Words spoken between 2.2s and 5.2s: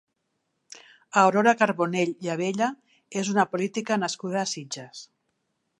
i Abella és una política nascuda a Sitges.